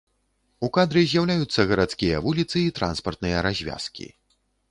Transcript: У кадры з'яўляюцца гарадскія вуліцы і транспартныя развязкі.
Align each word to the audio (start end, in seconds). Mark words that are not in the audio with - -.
У 0.67 0.69
кадры 0.77 1.03
з'яўляюцца 1.09 1.65
гарадскія 1.73 2.23
вуліцы 2.27 2.57
і 2.63 2.73
транспартныя 2.79 3.45
развязкі. 3.49 4.07